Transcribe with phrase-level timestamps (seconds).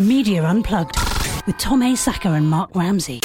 [0.00, 0.96] Media Unplugged
[1.46, 3.20] with Tom Asacker and Mark Ramsey.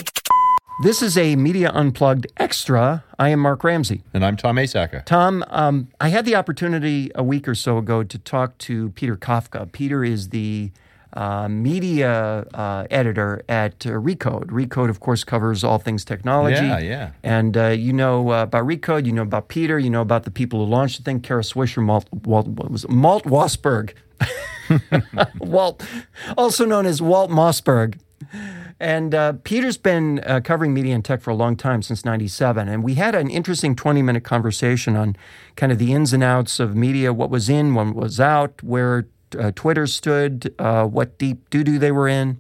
[0.84, 3.06] This is a Media Unplugged extra.
[3.18, 4.04] I am Mark Ramsey.
[4.14, 5.06] And I'm Tom Asacker.
[5.06, 9.16] Tom, um, I had the opportunity a week or so ago to talk to Peter
[9.16, 9.72] Kafka.
[9.72, 10.72] Peter is the
[11.14, 14.48] uh, media uh, editor at uh, Recode.
[14.48, 16.58] Recode, of course, covers all things technology.
[16.58, 17.12] Yeah, yeah.
[17.24, 20.32] And uh, you know uh, about Recode, you know about Peter, you know about the
[20.32, 22.90] people who launched the thing, Kara Swisher, Malt, Walt, what was it?
[22.90, 23.94] Malt Wasberg.
[25.40, 25.86] Walt,
[26.38, 28.00] also known as Walt Mossberg.
[28.80, 32.68] And uh, Peter's been uh, covering media and tech for a long time, since 97.
[32.68, 35.16] And we had an interesting 20 minute conversation on
[35.56, 39.08] kind of the ins and outs of media, what was in, what was out, where
[39.40, 42.40] uh, Twitter stood, uh, what deep doo doo they were in,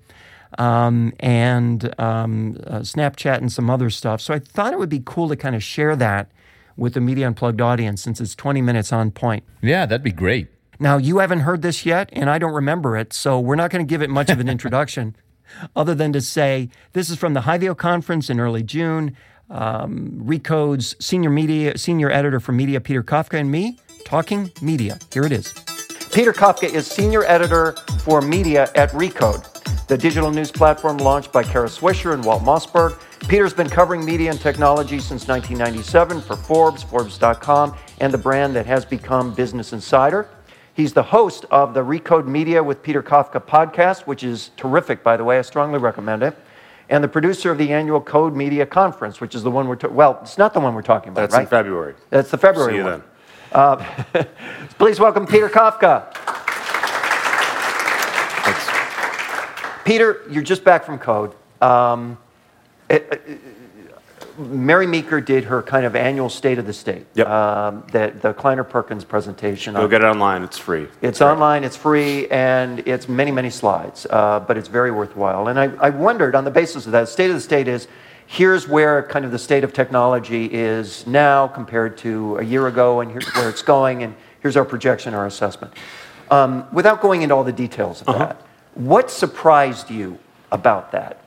[0.57, 4.19] um, and um, uh, Snapchat and some other stuff.
[4.19, 6.31] So I thought it would be cool to kind of share that
[6.75, 9.44] with the Media Unplugged audience since it's 20 minutes on point.
[9.61, 10.49] Yeah, that'd be great.
[10.79, 13.85] Now, you haven't heard this yet, and I don't remember it, so we're not going
[13.85, 15.16] to give it much of an introduction
[15.75, 19.16] other than to say this is from the HiVio conference in early June.
[19.50, 25.00] Um, Recode's senior media, senior editor for media, Peter Kafka, and me talking media.
[25.13, 25.53] Here it is.
[26.11, 31.44] Peter Kafka is senior editor for media at Recode, the digital news platform launched by
[31.44, 32.97] Kara Swisher and Walt Mossberg.
[33.28, 38.66] Peter's been covering media and technology since 1997 for Forbes, Forbes.com, and the brand that
[38.66, 40.30] has become Business Insider.
[40.76, 45.16] He's the host of the Recode Media with Peter Kafka podcast, which is terrific, by
[45.16, 45.40] the way.
[45.40, 46.36] I strongly recommend it.
[46.90, 49.88] And the producer of the annual Code Media Conference, which is the one we're ta-
[49.88, 51.42] well, it's not the one we're talking about, That's right?
[51.44, 51.96] in February.
[52.09, 52.92] That's the February See you one.
[53.00, 53.03] then.
[53.53, 54.23] Uh,
[54.78, 56.14] please welcome Peter Kafka.
[58.44, 59.80] Thanks.
[59.86, 61.34] Peter, you're just back from Code.
[61.62, 62.18] Um,
[62.90, 63.42] it- it-
[64.38, 67.05] Mary Meeker did her kind of annual State of the State.
[67.16, 67.28] Yep.
[67.28, 69.73] Um, the, the Kleiner Perkins presentation.
[69.73, 70.44] Go on- get it online.
[70.44, 70.88] It's free.
[71.02, 75.47] it's online, it's free, and it's many, many slides, uh, but it's very worthwhile.
[75.47, 77.88] And I, I wondered on the basis of that, state of the state is
[78.28, 83.02] here's where kind of the state of technology is now compared to a year ago,
[83.02, 85.73] and here's where it's going, and here's our projection, our assessment.
[86.31, 88.41] Um, without going into all the details of that,
[88.73, 90.17] what surprised you
[90.52, 91.19] about that?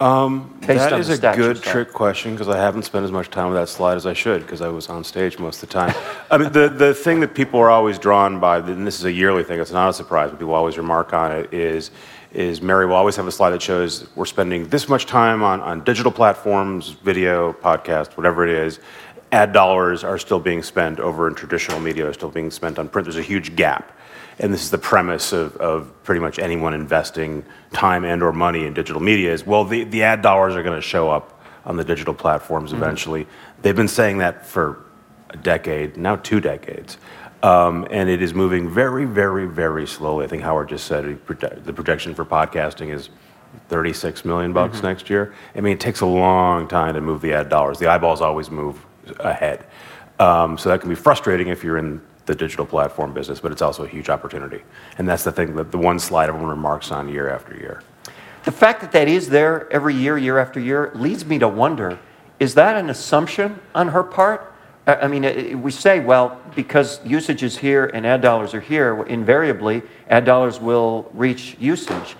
[0.00, 3.56] Um, That is a good trick question because I haven't spent as much time with
[3.56, 5.94] that slide as I should because I was on stage most of the time.
[6.30, 9.12] I mean, the, the thing that people are always drawn by, and this is a
[9.12, 11.90] yearly thing, it's not a surprise, but people always remark on it, is,
[12.32, 15.60] is Mary will always have a slide that shows we're spending this much time on,
[15.62, 18.80] on digital platforms, video, podcast, whatever it is.
[19.32, 22.88] Ad dollars are still being spent over in traditional media, are still being spent on
[22.88, 23.06] print.
[23.06, 23.92] There's a huge gap.
[24.38, 28.66] And this is the premise of, of pretty much anyone investing time and or money
[28.66, 31.76] in digital media is, well, the, the ad dollars are going to show up on
[31.76, 33.26] the digital platforms eventually.
[33.62, 34.84] They've been saying that for
[35.30, 36.98] a decade, now two decades.
[37.42, 40.24] Um, and it is moving very, very, very slowly.
[40.24, 43.10] I think Howard just said the projection for podcasting is
[43.68, 45.34] 36 million bucks next year.
[45.54, 47.78] I mean, it takes a long time to move the ad dollars.
[47.78, 48.84] The eyeballs always move
[49.20, 49.66] ahead.
[50.18, 53.62] Um, so that can be frustrating if you're in the digital platform business, but it's
[53.62, 54.62] also a huge opportunity.
[54.98, 57.82] And that's the thing that the one slide everyone remarks on year after year.
[58.44, 61.98] The fact that that is there every year, year after year, leads me to wonder
[62.38, 64.52] is that an assumption on her part?
[64.86, 69.82] I mean, we say, well, because usage is here and ad dollars are here, invariably,
[70.08, 72.14] ad dollars will reach usage.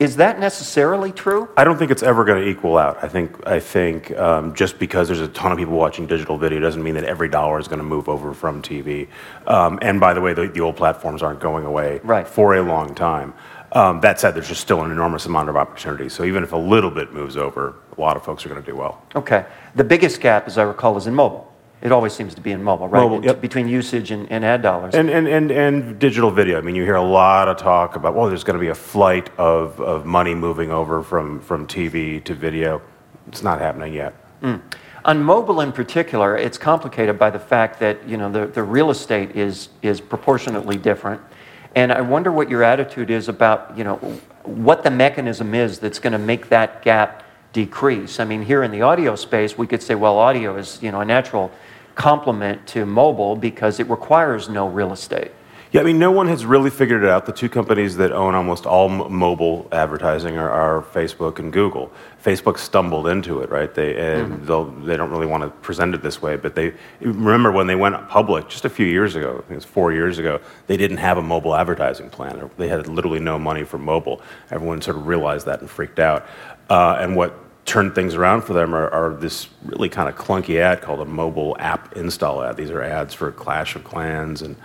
[0.00, 1.50] Is that necessarily true?
[1.58, 3.04] I don't think it's ever going to equal out.
[3.04, 6.58] I think I think um, just because there's a ton of people watching digital video
[6.58, 9.08] doesn't mean that every dollar is going to move over from TV.
[9.46, 12.26] Um, and by the way, the, the old platforms aren't going away Right.
[12.26, 13.34] for a long time.
[13.72, 16.08] Um, that said, there's just still an enormous amount of opportunity.
[16.08, 18.68] So even if a little bit moves over, a lot of folks are going to
[18.68, 19.02] do well.
[19.14, 19.44] Okay.
[19.76, 21.49] The biggest gap, as I recall, is in mobile.
[21.82, 23.00] It always seems to be in mobile, right?
[23.00, 23.40] Mobile, yep.
[23.40, 24.94] Between usage and, and ad dollars.
[24.94, 26.58] And, and, and, and digital video.
[26.58, 28.74] I mean, you hear a lot of talk about, well, there's going to be a
[28.74, 32.82] flight of, of money moving over from, from TV to video.
[33.28, 34.12] It's not happening yet.
[34.40, 34.56] Hmm.
[35.04, 38.90] On mobile in particular, it's complicated by the fact that you know the, the real
[38.90, 41.22] estate is is proportionately different,
[41.74, 43.96] and I wonder what your attitude is about you know
[44.42, 47.22] what the mechanism is that's going to make that gap
[47.54, 48.20] decrease.
[48.20, 51.00] I mean, here in the audio space, we could say, well, audio is you know
[51.00, 51.50] a natural
[51.94, 55.32] complement to mobile because it requires no real estate.
[55.72, 57.26] Yeah, I mean, no one has really figured it out.
[57.26, 61.92] The two companies that own almost all m- mobile advertising are, are Facebook and Google.
[62.24, 63.72] Facebook stumbled into it, right?
[63.72, 67.52] They and they'll they don't really want to present it this way, but they remember
[67.52, 69.30] when they went public just a few years ago.
[69.30, 70.40] I think it was four years ago.
[70.66, 72.50] They didn't have a mobile advertising plan.
[72.56, 74.22] They had literally no money for mobile.
[74.50, 76.26] Everyone sort of realized that and freaked out.
[76.68, 77.38] Uh, and what
[77.70, 81.04] turned things around for them are, are this really kind of clunky ad called a
[81.04, 82.56] mobile app install ad.
[82.56, 84.56] These are ads for Clash of Clans and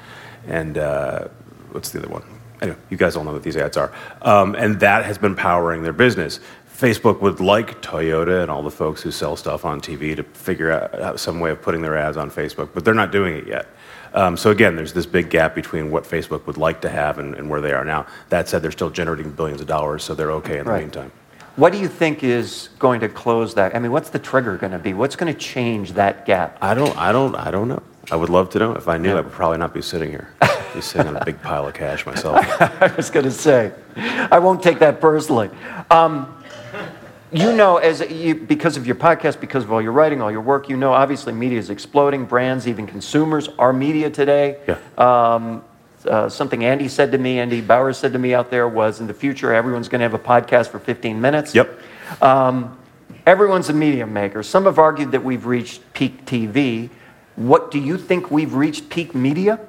[0.48, 1.28] and uh,
[1.72, 2.24] what's the other one?
[2.62, 3.92] anyway, you guys all know what these ads are.
[4.22, 6.40] Um, and that has been powering their business.
[6.78, 10.72] Facebook would like Toyota and all the folks who sell stuff on TV to figure
[10.72, 13.68] out some way of putting their ads on Facebook, but they're not doing it yet.
[14.13, 17.36] Um, so again, there's this big gap between what Facebook would like to have and,
[17.36, 18.06] and, where they are now.
[18.30, 21.12] That said, they're still generating billions of dollars, so they're okay in the meantime.
[21.56, 23.75] What do you think is going to close that?
[23.75, 24.94] I mean, what's the trigger going to be?
[24.94, 26.57] What's going to change that gap?
[26.62, 27.81] I don't, I don't, I don't know.
[28.12, 28.74] I would love to know.
[28.74, 29.16] If I knew, yeah.
[29.16, 30.30] I would probably not be sitting here.
[30.42, 32.38] I'd be sitting on a big pile of cash myself.
[32.81, 35.50] I was going to say, I won't take that personally.
[35.90, 36.44] Um,
[37.31, 40.42] you know, as you, because of your podcast, because of all your writing, all your
[40.42, 42.25] work, you know, obviously media is exploding.
[42.25, 44.60] Brands, even consumers, are media today.
[44.68, 44.78] Yeah.
[44.98, 45.63] Um,
[46.07, 49.07] uh, something Andy said to me, Andy Bauer said to me out there was, in
[49.07, 51.54] the future, everyone's going to have a podcast for 15 minutes.
[51.56, 51.80] Yep.
[52.22, 52.78] Um,
[53.25, 54.44] everyone's a media maker.
[54.44, 56.90] Some have argued that we've reached peak TV.
[57.36, 59.60] What do you think we've reached peak media?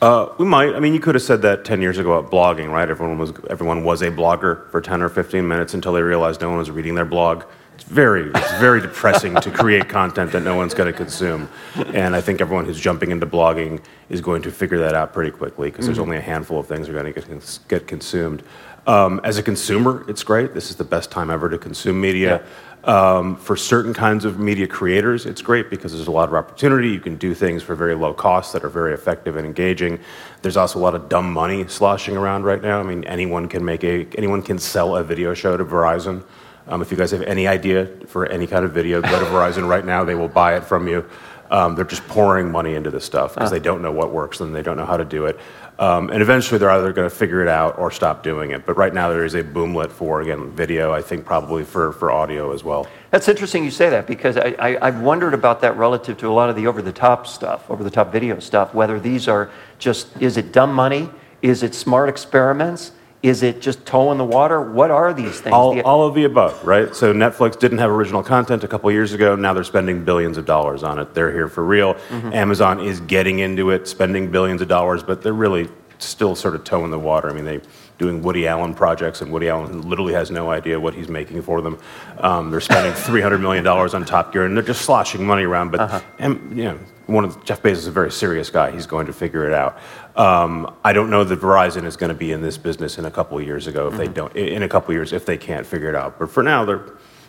[0.00, 0.74] Uh, we might.
[0.74, 2.88] I mean, you could have said that 10 years ago about blogging, right?
[2.88, 6.50] Everyone was, everyone was a blogger for 10 or 15 minutes until they realized no
[6.50, 7.44] one was reading their blog.
[7.74, 11.48] It's very, it's very depressing to create content that no one's going to consume.
[11.92, 15.32] And I think everyone who's jumping into blogging is going to figure that out pretty
[15.32, 15.88] quickly because mm-hmm.
[15.88, 18.44] there's only a handful of things that are going to get, get consumed.
[18.86, 20.54] Um, as a consumer, it's great.
[20.54, 22.42] This is the best time ever to consume media.
[22.42, 22.48] Yeah.
[22.84, 26.90] Um, for certain kinds of media creators, it's great because there's a lot of opportunity.
[26.90, 29.98] You can do things for very low cost that are very effective and engaging.
[30.42, 32.80] There's also a lot of dumb money sloshing around right now.
[32.80, 36.24] I mean, anyone can make a, anyone can sell a video show to Verizon.
[36.66, 39.68] Um, if you guys have any idea for any kind of video, go to Verizon
[39.68, 40.04] right now.
[40.04, 41.04] They will buy it from you.
[41.50, 44.54] Um, they're just pouring money into this stuff because they don't know what works and
[44.54, 45.38] they don't know how to do it.
[45.78, 48.64] Um, and eventually they're either going to figure it out or stop doing it.
[48.64, 52.10] But right now there is a boomlet for, again, video, I think probably for, for
[52.10, 52.86] audio as well.
[53.10, 56.32] That's interesting you say that because I, I, have wondered about that relative to a
[56.32, 59.50] lot of the over the top stuff, over the top video stuff, whether these are
[59.78, 61.10] just, is it dumb money?
[61.42, 62.92] Is it smart experiments?
[63.24, 64.60] Is it just toe in the water?
[64.60, 65.54] What are these things?
[65.54, 66.94] All, all of the above, right?
[66.94, 69.34] So Netflix didn't have original content a couple years ago.
[69.34, 71.14] Now they're spending billions of dollars on it.
[71.14, 71.94] They're here for real.
[71.94, 72.34] Mm-hmm.
[72.34, 76.64] Amazon is getting into it, spending billions of dollars, but they're really still sort of
[76.64, 77.30] toe in the water.
[77.30, 77.60] I mean, they
[77.98, 81.60] doing Woody Allen projects, and Woody Allen literally has no idea what he's making for
[81.60, 81.78] them.
[82.18, 85.70] Um, they're spending $300 million on Top Gear, and they're just sloshing money around.
[85.70, 86.00] But uh-huh.
[86.18, 88.70] and, you know, one of the, Jeff Bezos is a very serious guy.
[88.70, 89.78] He's going to figure it out.
[90.16, 93.10] Um, I don't know that Verizon is going to be in this business in a
[93.10, 93.98] couple of years ago if mm-hmm.
[93.98, 94.36] they don't.
[94.36, 96.18] In a couple of years, if they can't figure it out.
[96.18, 96.84] But for now, they're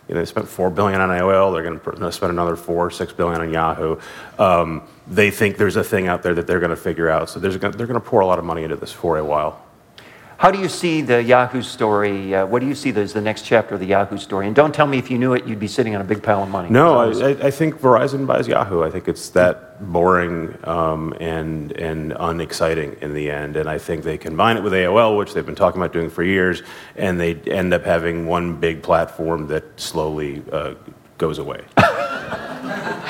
[0.07, 1.53] you know, they spent four billion on AOL.
[1.53, 3.97] They're going to spend another four, six billion on Yahoo.
[4.37, 7.29] Um, they think there's a thing out there that they're going to figure out.
[7.29, 9.61] So they're going to pour a lot of money into this for a while.
[10.37, 12.35] How do you see the Yahoo story?
[12.35, 14.47] Uh, what do you see as the next chapter of the Yahoo story?
[14.47, 16.43] And don't tell me if you knew it, you'd be sitting on a big pile
[16.43, 16.69] of money.
[16.69, 18.83] No, I, I, think Verizon buys Yahoo.
[18.83, 23.55] I think it's that boring um, and and unexciting in the end.
[23.55, 26.23] And I think they combine it with AOL, which they've been talking about doing for
[26.23, 26.63] years,
[26.97, 30.73] and they end up having one big platform that slowly uh,
[31.17, 31.63] goes away.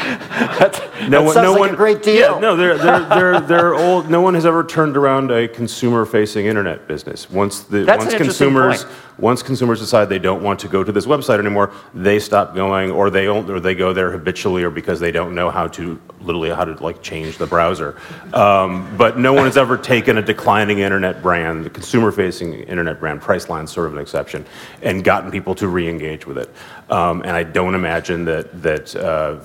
[0.05, 2.33] that, no one, no like one, a great deal.
[2.35, 4.09] Yeah, no, they're, they're, they're, they're old.
[4.09, 7.29] No one has ever turned around a consumer-facing internet business.
[7.29, 8.95] Once the That's once consumers point.
[9.17, 12.91] once consumers decide they don't want to go to this website anymore, they stop going,
[12.91, 16.49] or they or they go there habitually, or because they don't know how to literally
[16.49, 17.97] how to like change the browser.
[18.33, 23.21] Um, but no one has ever taken a declining internet brand, the consumer-facing internet brand,
[23.21, 24.45] Priceline sort of an exception,
[24.81, 26.49] and gotten people to re-engage with it.
[26.89, 28.95] Um, and I don't imagine that that.
[28.95, 29.39] Uh,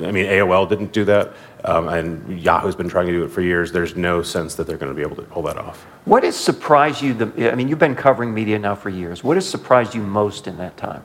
[0.00, 1.34] I mean, AOL didn't do that,
[1.64, 3.70] um, and Yahoo's been trying to do it for years.
[3.70, 5.84] There's no sense that they're going to be able to pull that off.
[6.04, 7.14] What has surprised you?
[7.14, 9.22] The, I mean, you've been covering media now for years.
[9.22, 11.04] What has surprised you most in that time?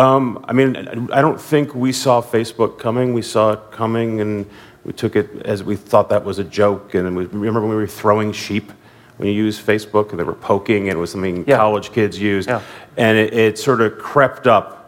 [0.00, 0.76] Um, I mean,
[1.12, 3.14] I don't think we saw Facebook coming.
[3.14, 4.50] We saw it coming, and
[4.84, 6.94] we took it as we thought that was a joke.
[6.94, 8.72] And we, remember when we were throwing sheep
[9.16, 11.56] when you use Facebook, and they were poking, and it was something yeah.
[11.56, 12.60] college kids used, yeah.
[12.96, 14.83] and it, it sort of crept up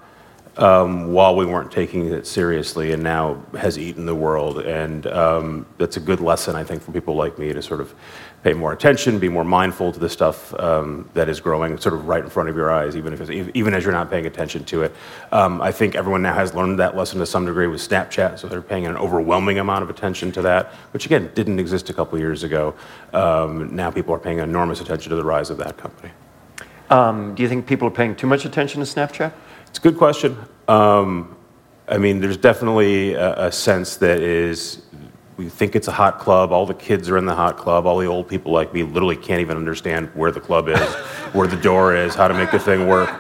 [0.58, 4.60] um, while we weren't taking it seriously and now has eaten the world.
[4.60, 7.94] And um, that's a good lesson, I think, for people like me to sort of
[8.42, 12.06] pay more attention, be more mindful to the stuff um, that is growing sort of
[12.06, 14.82] right in front of your eyes, even, if even as you're not paying attention to
[14.82, 14.94] it.
[15.32, 18.46] Um, I think everyone now has learned that lesson to some degree with Snapchat, so
[18.46, 22.18] they're paying an overwhelming amount of attention to that, which again didn't exist a couple
[22.18, 22.74] years ago.
[23.12, 26.12] Um, now people are paying enormous attention to the rise of that company.
[26.88, 29.32] Um, do you think people are paying too much attention to Snapchat?
[29.76, 30.38] It's a good question.
[30.68, 31.36] Um,
[31.86, 34.80] I mean, there's definitely a, a, sense that is,
[35.36, 36.50] we think it's a hot club.
[36.50, 37.84] All the kids are in the hot club.
[37.84, 40.80] All the old people like me literally can't even understand where the club is,
[41.34, 43.10] where the door is, how to make the thing work.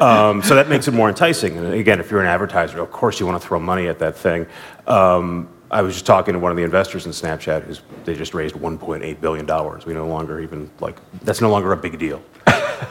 [0.00, 1.58] Um, so that makes it more enticing.
[1.58, 4.16] And again, if you're an advertiser, of course you want to throw money at that
[4.16, 4.46] thing.
[4.86, 7.64] Um, I was just talking to one of the investors in Snapchat.
[7.64, 9.84] Who's, they just raised 1.8 billion dollars.
[9.84, 12.22] We no longer even like that's no longer a big deal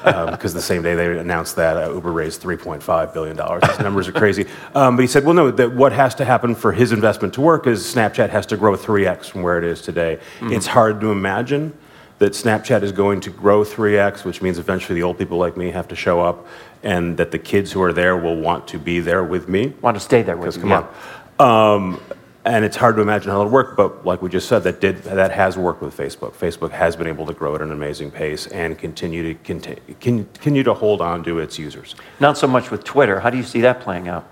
[0.03, 3.63] because um, the same day they announced that uh, Uber raised 3.5 billion dollars.
[3.67, 4.45] These numbers are crazy.
[4.75, 5.51] Um, but he said, well, no.
[5.51, 8.75] That what has to happen for his investment to work is Snapchat has to grow
[8.75, 10.19] 3x from where it is today.
[10.39, 10.53] Mm-hmm.
[10.53, 11.77] It's hard to imagine
[12.19, 15.71] that Snapchat is going to grow 3x, which means eventually the old people like me
[15.71, 16.45] have to show up,
[16.83, 19.73] and that the kids who are there will want to be there with me.
[19.81, 20.61] Want to stay there with you?
[20.61, 20.87] Come yeah.
[21.39, 21.75] on.
[21.75, 22.01] Um,
[22.45, 25.03] and it's hard to imagine how it'll work, but like we just said, that did
[25.03, 26.31] that has worked with Facebook.
[26.31, 30.63] Facebook has been able to grow at an amazing pace and continue to continue, continue
[30.63, 31.95] to hold on to its users.
[32.19, 33.19] Not so much with Twitter.
[33.19, 34.27] How do you see that playing out?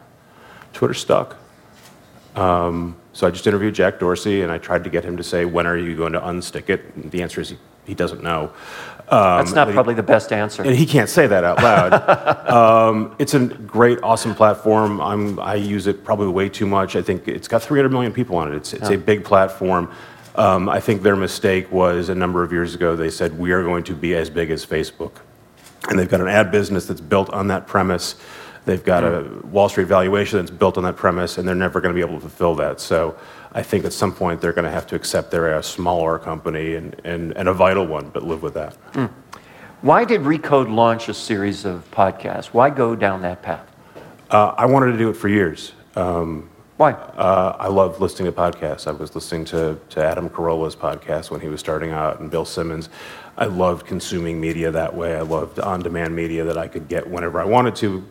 [0.73, 1.37] Twitter stuck.
[2.35, 5.43] Um, so I just interviewed Jack Dorsey, and I tried to get him to say,
[5.43, 7.55] "When are you going to unstick it?" And the answer is
[7.87, 8.51] he, doesn't know.
[9.09, 10.63] Um, That's not probably he, the best answer.
[10.63, 12.49] And he can't say that out loud.
[12.49, 14.99] um, it's a great, awesome platform.
[15.01, 16.95] I'm, I use it probably way too much.
[16.95, 18.57] I think it's got 300 million people on it.
[18.57, 19.91] It's, it's a big platform.
[20.35, 23.63] Um, I think their mistake was a number of years ago, they said, we are
[23.63, 25.13] going to be as big as Facebook.
[25.89, 28.15] And they've got an ad business that's built on that premise.
[28.65, 31.95] They've got a Wall Street valuation that's built on that premise, and they're never going
[31.95, 32.81] to be able to fulfill that.
[32.81, 33.17] So
[33.57, 36.75] I think at some point they're going to have to accept they're a smaller company
[36.75, 38.77] and, and, and a vital one, but live with that.
[38.93, 39.09] Mm.
[39.81, 42.47] Why did Recode launch a series of podcasts?
[42.47, 43.67] Why go down that path?
[44.29, 45.73] Uh, I wanted to do it for years.
[45.95, 46.91] Um, Why?
[46.91, 48.85] Uh, I love listening to podcasts.
[48.85, 52.45] I was listening to, to Adam Carolla's podcast when he was starting out and Bill
[52.45, 52.89] Simmons.
[53.37, 55.15] I loved consuming media that way.
[55.15, 58.05] I loved on demand media that I could get whenever I wanted to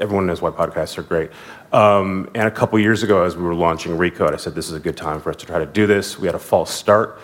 [0.00, 1.30] everyone knows why podcasts are great.
[1.72, 4.74] Um, and a couple years ago, as we were launching Recode, I said this is
[4.74, 6.18] a good time for us to try to do this.
[6.18, 7.18] We had a false start.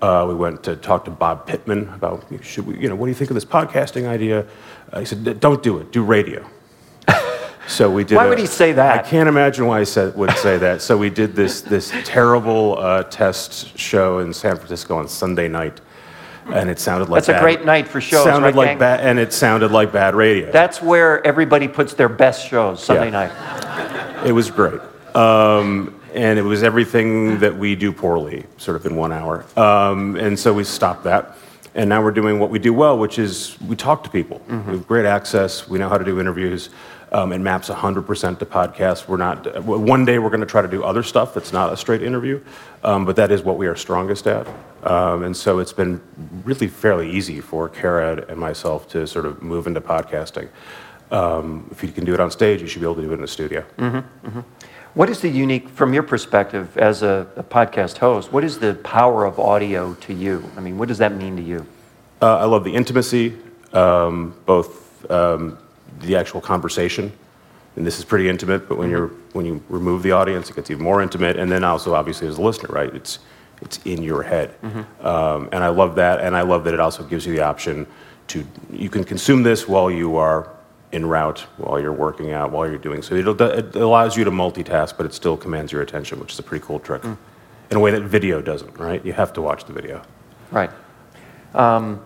[0.00, 3.10] Uh, we went to talk to Bob Pittman about should we, you know, what do
[3.10, 4.46] you think of this podcasting idea?
[4.92, 6.46] Uh, he said, don't do it, do radio.
[7.68, 8.14] So we did.
[8.14, 9.04] Why a, would he say that?
[9.04, 10.82] I can't imagine why he said, would say that.
[10.82, 15.80] So we did this this terrible uh, test show in San Francisco on Sunday night
[16.52, 18.24] and it sounded like that's bad, a great night for shows.
[18.24, 20.50] Sounded right, like bad, and it sounded like bad radio.
[20.50, 23.26] That's where everybody puts their best shows Sunday yeah.
[23.26, 24.26] night.
[24.26, 24.80] It was great,
[25.14, 29.44] um, and it was everything that we do poorly, sort of in one hour.
[29.56, 31.36] Um, and so we stopped that,
[31.74, 34.40] and now we're doing what we do well, which is we talk to people.
[34.48, 34.70] Mm-hmm.
[34.70, 35.68] We have great access.
[35.68, 36.70] We know how to do interviews.
[37.12, 39.06] Um, it maps 100% to podcasts.
[39.06, 39.62] We're not.
[39.64, 42.42] One day we're going to try to do other stuff that's not a straight interview,
[42.82, 44.46] um, but that is what we are strongest at.
[44.82, 46.00] Um, and so it's been
[46.46, 50.48] really fairly easy for Kara and myself to sort of move into podcasting.
[51.10, 53.14] Um, if you can do it on stage, you should be able to do it
[53.14, 53.64] in the studio.
[53.76, 54.40] Mm-hmm, mm-hmm.
[54.94, 58.74] What is the unique, from your perspective as a, a, podcast host, what is the
[58.76, 60.42] power of audio to you?
[60.56, 61.66] I mean, what does that mean to you?
[62.22, 63.36] Uh, I love the intimacy,
[63.72, 65.58] um, both um,
[66.00, 67.12] the actual conversation,
[67.74, 68.68] and this is pretty intimate.
[68.68, 68.96] But when mm-hmm.
[68.96, 71.36] you're when you remove the audience, it gets even more intimate.
[71.36, 72.92] And then also, obviously, as a listener, right?
[72.94, 73.18] It's
[73.62, 74.54] it's in your head,
[75.00, 76.20] um, and I love that.
[76.20, 77.86] And I love that it also gives you the option
[78.28, 80.50] to you can consume this while you are
[80.92, 83.14] en route, while you're working out, while you're doing so.
[83.14, 86.42] It'll, it allows you to multitask, but it still commands your attention, which is a
[86.42, 87.02] pretty cool trick.
[87.02, 87.16] Mm.
[87.70, 89.04] In a way that video doesn't, right?
[89.04, 90.02] You have to watch the video.
[90.52, 90.70] Right.
[91.54, 92.00] Um,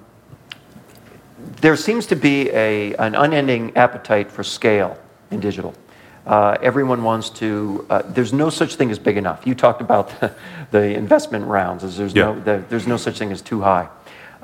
[1.61, 4.99] there seems to be a, an unending appetite for scale
[5.31, 5.75] in digital.
[6.31, 9.45] Uh, everyone wants to, uh, there's no such thing as big enough.
[9.45, 10.33] You talked about the,
[10.71, 12.27] the investment rounds, as there's, yeah.
[12.27, 13.89] no, the, there's no such thing as too high.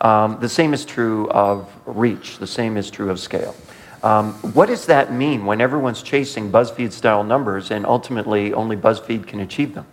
[0.01, 3.55] Um, the same is true of reach, the same is true of scale.
[4.03, 9.29] Um, what does that mean when everyone's chasing BuzzFeed style numbers and ultimately only BuzzFeed
[9.29, 9.87] can achieve them?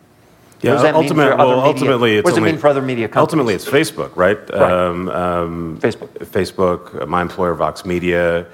[0.63, 3.21] Yeah, ultimate, well, ultimately, it's what does only, it mean for other media companies?
[3.21, 4.39] Ultimately, it's Facebook, right?
[4.49, 4.71] right.
[4.71, 6.07] Um, um, Facebook.
[6.25, 8.47] Facebook, uh, my employer, Vox Media,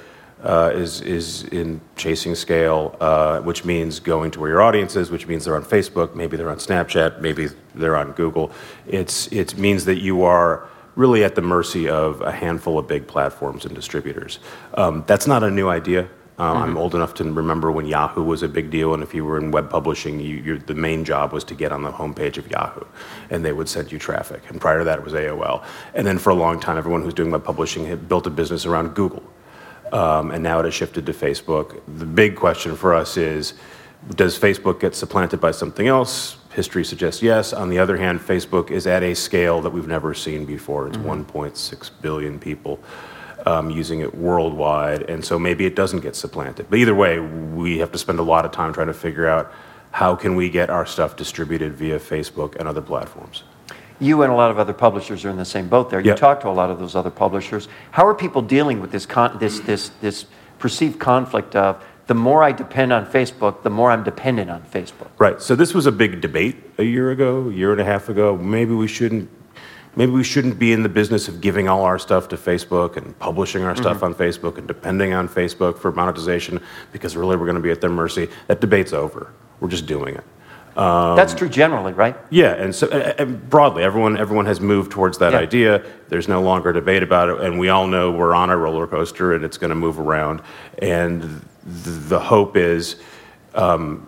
[0.43, 5.27] is, is in chasing scale, uh, which means going to where your audience is, which
[5.27, 8.51] means they're on Facebook, maybe they're on Snapchat, maybe they're on Google.
[8.87, 13.07] It's, it means that you are really at the mercy of a handful of big
[13.07, 14.39] platforms and distributors.
[14.73, 16.09] Um, that's not a new idea.
[16.37, 16.63] Uh, mm-hmm.
[16.63, 19.37] I'm old enough to remember when Yahoo was a big deal, and if you were
[19.37, 22.85] in web publishing, you, the main job was to get on the homepage of Yahoo,
[23.29, 24.41] and they would send you traffic.
[24.49, 25.65] And prior to that, it was AOL.
[25.93, 28.65] And then for a long time, everyone who's doing web publishing had built a business
[28.65, 29.23] around Google,
[29.93, 31.81] um, and now it has shifted to Facebook.
[31.97, 33.53] The big question for us is,
[34.15, 36.37] does Facebook get supplanted by something else?
[36.53, 37.53] History suggests yes.
[37.53, 40.87] On the other hand, Facebook is at a scale that we've never seen before.
[40.87, 41.31] It's mm-hmm.
[41.31, 42.79] 1.6 billion people
[43.45, 46.67] um, using it worldwide, and so maybe it doesn't get supplanted.
[46.69, 49.51] But either way, we have to spend a lot of time trying to figure out
[49.91, 53.43] how can we get our stuff distributed via Facebook and other platforms.
[53.99, 55.99] You and a lot of other publishers are in the same boat there.
[55.99, 56.17] You yep.
[56.17, 57.67] talk to a lot of those other publishers.
[57.91, 60.25] How are people dealing with this, con- this, this, this
[60.57, 65.09] perceived conflict of the more I depend on Facebook, the more I'm dependent on Facebook.
[65.19, 65.39] Right.
[65.39, 68.35] So this was a big debate a year ago, a year and a half ago.
[68.35, 69.29] Maybe we shouldn't.
[69.95, 73.17] Maybe we shouldn't be in the business of giving all our stuff to Facebook and
[73.19, 74.05] publishing our stuff mm-hmm.
[74.05, 77.81] on Facebook and depending on Facebook for monetization because really we're going to be at
[77.81, 78.29] their mercy.
[78.47, 79.31] That debate's over.
[79.59, 80.23] We're just doing it.
[80.75, 82.15] That's true generally, right?
[82.29, 85.39] Yeah, and so uh, uh, broadly, everyone everyone has moved towards that Yeah.
[85.39, 85.83] idea.
[86.09, 89.33] There's no longer debate about it, and we all know we're on a roller coaster,
[89.33, 90.41] and it's going to move around.
[90.81, 92.95] And the hope is.
[93.55, 94.05] Um,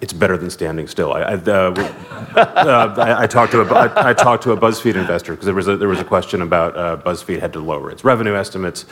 [0.00, 1.12] it's better than standing still.
[1.12, 1.38] I, I, uh,
[2.36, 5.54] uh, I, I talked to a, I, I talked to a BuzzFeed investor because there
[5.56, 8.86] was a, there was a question about uh, BuzzFeed had to lower its revenue estimates,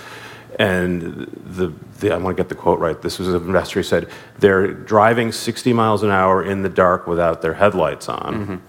[0.57, 3.01] and the, the I want to get the quote right.
[3.01, 4.09] This was an investor who said
[4.39, 8.63] they're driving 60 miles an hour in the dark without their headlights on.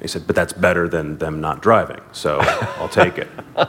[0.00, 3.28] He said, but that's better than them not driving, so I'll take it.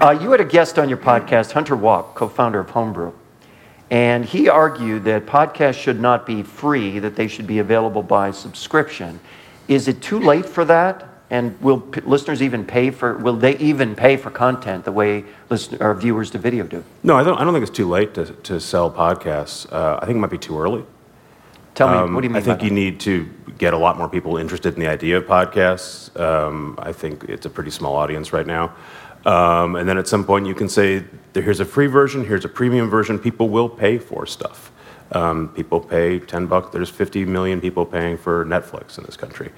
[0.00, 3.12] Uh, you had a guest on your podcast, Hunter Walk, co founder of Homebrew.
[3.90, 8.32] And he argued that podcasts should not be free, that they should be available by
[8.32, 9.20] subscription.
[9.68, 11.13] Is it too late for that?
[11.30, 15.24] And will p- listeners even pay for, will they even pay for content the way
[15.48, 16.84] listen, or viewers to video do?
[17.02, 17.38] No, I don't.
[17.38, 19.70] I don't think it's too late to, to sell podcasts.
[19.72, 20.84] Uh, I think it might be too early.
[21.74, 23.28] Tell me, Um, what do you mean I think you need to
[23.58, 26.14] get a lot more people interested in the idea of podcasts.
[26.20, 28.72] Um, I think it's a pretty small audience right now.
[29.26, 32.48] Um, and then at some point you can say, here's a free version, here's a
[32.48, 33.18] premium version.
[33.18, 34.70] People will pay for stuff.
[35.12, 36.72] Um, people pay 10 bucks.
[36.72, 39.50] There's 50 million people paying for Netflix in this country.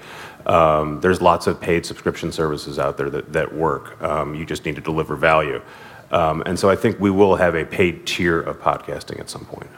[0.47, 4.01] Um, there's lots of paid subscription services out there that, that work.
[4.01, 5.61] Um, you just need to deliver value.
[6.09, 9.45] Um, and so I think we will have a paid tier of podcasting at some
[9.45, 9.69] point.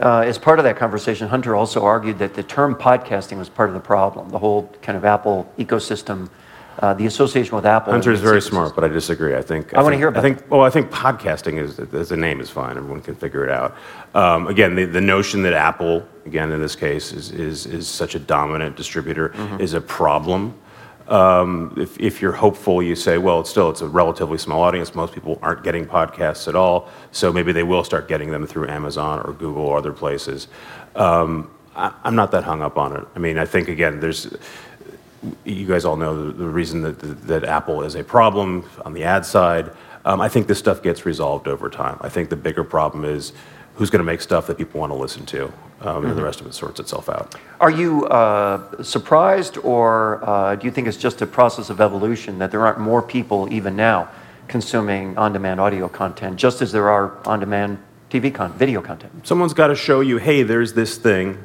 [0.00, 3.68] Uh, as part of that conversation, Hunter also argued that the term podcasting was part
[3.68, 6.30] of the problem, the whole kind of Apple ecosystem,
[6.78, 7.92] uh, the association with Apple.
[7.92, 9.34] Hunter is very smart, but I disagree.
[9.34, 12.16] I think I wanna hear about I think well, I think podcasting is as a
[12.16, 12.76] name is fine.
[12.76, 13.76] Everyone can figure it out.
[14.14, 18.14] Um, again, the, the notion that Apple, again in this case, is is, is such
[18.14, 19.60] a dominant distributor Mm-hmm.
[19.60, 20.54] is a problem.
[21.08, 24.94] Um, if, if you're hopeful, you say, well, it's still it's a relatively small audience.
[24.94, 28.68] Most people aren't getting podcasts at all, so maybe they will start getting them through
[28.68, 30.48] Amazon or Google or other places.
[30.94, 33.04] Um, I, I'm not that hung up on it.
[33.16, 34.26] I mean, I think again, there's
[35.44, 39.26] you guys all know the, reason that, that Apple is a problem on the ad
[39.26, 39.70] side.
[40.04, 41.98] Um, I think this stuff gets resolved over time.
[42.00, 43.32] I think the bigger problem is
[43.74, 46.40] who's going to make stuff that people want to listen to, um, and the rest
[46.40, 47.34] of it sorts itself out.
[47.60, 52.38] Are you uh, surprised, or uh, do you think it's just a process of evolution
[52.38, 54.08] that there aren't more people even now
[54.48, 57.78] consuming on-demand audio content, just as there are on-demand
[58.10, 59.26] TV con- video content?
[59.26, 61.38] Someone's got to show you, hey, there's this thing.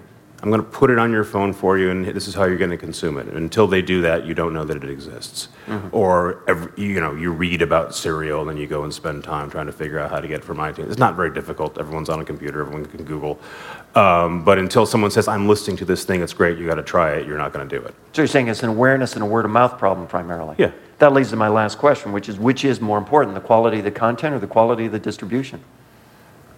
[0.43, 2.57] I'm going to put it on your phone for you, and this is how you're
[2.57, 3.27] going to consume it.
[3.27, 5.47] And until they do that, you don't know that it exists.
[5.93, 9.49] Or every, you know, you read about Serial, and then you go and spend time
[9.49, 10.89] trying to figure out how to get it from iTunes.
[10.89, 11.77] It's not very difficult.
[11.77, 12.59] Everyone's on a computer.
[12.59, 13.39] Everyone can Google.
[13.95, 16.21] Um, but until someone says, "I'm listening to this thing.
[16.21, 16.57] It's great.
[16.57, 17.95] You got to try it," you're not going to do it.
[18.11, 20.55] So you're saying it's an awareness and a word-of-mouth problem primarily?
[20.57, 20.71] Yeah.
[20.99, 23.85] That leads to my last question, which is, which is more important, the quality of
[23.85, 25.63] the content or the quality of the distribution?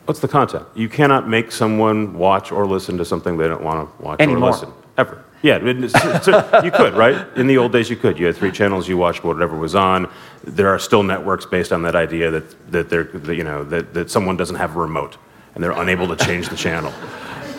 [0.06, 0.66] What's the content?
[0.76, 4.50] You cannot make someone watch or listen to something they don't want to watch Anymore.
[4.50, 4.74] or listen.
[4.98, 5.24] Ever.
[5.42, 7.26] Yeah, it- it's- so you could, right?
[7.36, 8.18] In the old days, you could.
[8.20, 10.08] You had three channels, you watched whatever was on.
[10.44, 13.94] There are still networks based on that idea that, that, they're, that, you know, that,
[13.94, 15.18] that someone doesn't have a remote
[15.54, 16.94] and they're unable to change the channel.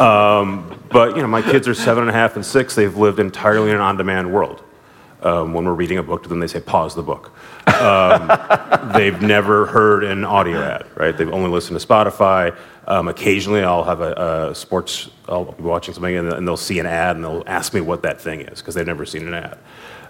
[0.00, 2.74] Um, but, you know, my kids are seven and a half and six.
[2.74, 4.62] They've lived entirely in an on demand world.
[5.22, 7.32] Um, when we're reading a book to them, they say, pause the book.
[7.80, 8.30] Um,
[8.92, 11.16] they've never heard an audio ad, right?
[11.16, 12.56] They've only listened to Spotify.
[12.86, 16.78] Um, occasionally, I'll have a, a sports, I'll be watching something and, and they'll see
[16.78, 19.34] an ad and they'll ask me what that thing is because they've never seen an
[19.34, 19.58] ad.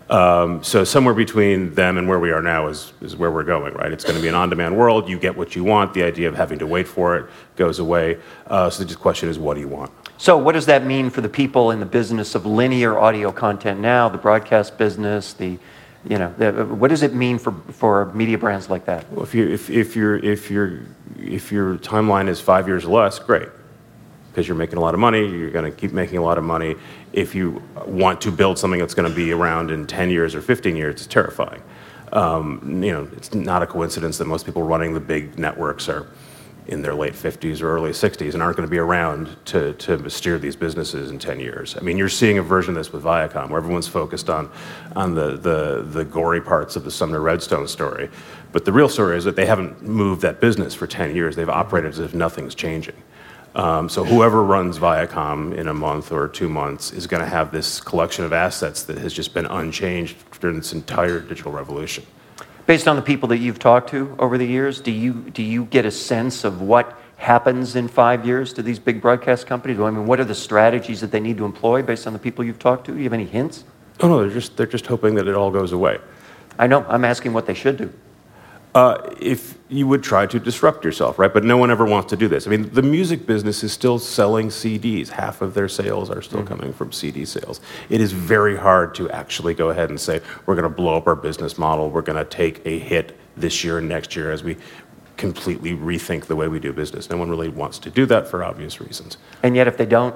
[0.09, 3.75] Um, so somewhere between them and where we are now is, is where we're going,
[3.75, 3.91] right?
[3.91, 5.09] It's going to be an on-demand world.
[5.09, 5.95] You get what you want.
[5.95, 8.19] The idea of having to wait for it goes away.
[8.47, 9.91] Uh, so the question is, what do you want?
[10.19, 13.81] So, what does that mean for the people in the business of linear audio content
[13.81, 15.59] now, the broadcast business, the,
[16.09, 19.11] you know, what does it mean for, for media brands like that?
[19.13, 20.81] Well, if you if, if your if your
[21.19, 23.49] if your timeline is five years or less, great,
[24.31, 25.27] because you're making a lot of money.
[25.27, 26.77] You're going to keep making a lot of money.
[27.13, 30.41] If you want to build something that's going to be around in 10 years or
[30.41, 31.63] 15 years, it's terrifying.
[32.13, 36.07] Um, you know, it's not a coincidence that most people running the big networks are
[36.69, 40.11] in their late 50s or early 60s and aren't going to be around to, to
[40.11, 41.77] steer these businesses in 10 years.
[41.77, 44.51] I mean, you're seeing a version of this with Viacom where everyone's focused on,
[44.95, 48.11] on the, the, the gory parts of the Sumner Redstone story.
[48.53, 51.37] But the real story is that they haven't moved that business for 10 years.
[51.37, 52.97] They've operated as if nothing's changing.
[53.55, 57.53] Um, so whoever runs Viacom in a month or two months is going to have
[57.53, 62.05] this collection of assets that has just been unchanged during this entire digital revolution.
[62.67, 65.67] Based on the people that you've talked to over the years, do you, do you
[65.67, 69.79] get a sense of what happens in five years to these big broadcast companies?
[69.79, 72.45] I mean, what are the strategies that they need to employ based on the people
[72.45, 72.93] you've talked to?
[72.93, 73.65] Do you have any hints?
[74.01, 75.99] Oh no, they're just they're just hoping that it all goes away.
[76.59, 76.85] I know.
[76.89, 77.93] I'm asking what they should do.
[78.77, 81.33] Uh, if you would try to disrupt yourself, right?
[81.33, 82.47] But no one ever wants to do this.
[82.47, 85.09] I mean, the music business is still selling CDs.
[85.09, 86.49] Half of their sales are still mm-hmm.
[86.49, 87.63] coming from CD sales.
[87.89, 91.07] It is very hard to actually go ahead and say, we're going to blow up
[91.07, 91.89] our business model.
[91.89, 94.59] We're going to take a hit this year and next year as we
[95.17, 97.09] completely rethink the way we do business.
[97.09, 99.17] No one really wants to do that for obvious reasons.
[99.43, 100.15] And yet, if they don't,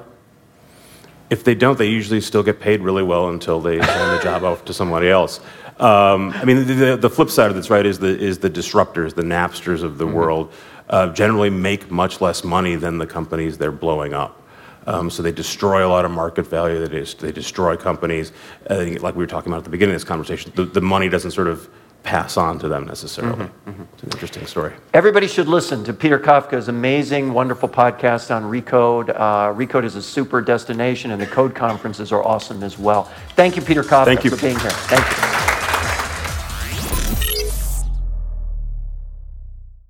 [1.31, 4.43] if they don't, they usually still get paid really well until they hand the job
[4.43, 5.41] off to somebody else.
[5.79, 9.15] Um, I mean, the, the, flip side of this, right, is the, is the disruptors,
[9.15, 10.15] the Napsters of the mm-hmm.
[10.15, 10.53] world,
[10.91, 14.43] uh, generally make much less money than the companies they're blowing up.
[14.87, 16.87] Um, so they destroy a lot of market value.
[16.87, 18.33] They, they destroy companies.
[18.69, 21.09] Uh, like we were talking about at the beginning of this conversation, the, the money
[21.09, 21.71] doesn't sort of
[22.03, 23.45] pass on to them necessarily.
[23.45, 23.83] Mm-hmm, mm-hmm.
[23.95, 24.73] It's an interesting story.
[24.95, 29.11] Everybody should listen to Peter Kafka's amazing, wonderful podcast on Recode.
[29.11, 33.05] Uh, Recode is a super destination, and the Code conferences are awesome as well.
[33.37, 34.31] Thank you, Peter Kafka, Thank you.
[34.31, 34.71] for being here.
[34.71, 35.30] Thank you.